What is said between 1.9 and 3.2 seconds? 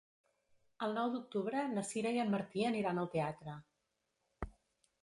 Sira i en Martí aniran al